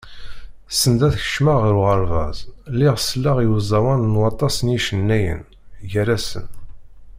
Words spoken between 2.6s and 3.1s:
lliɣ